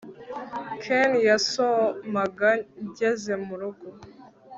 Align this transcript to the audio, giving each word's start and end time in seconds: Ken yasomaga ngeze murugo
Ken 0.83 1.11
yasomaga 1.29 2.49
ngeze 2.87 3.33
murugo 3.45 3.87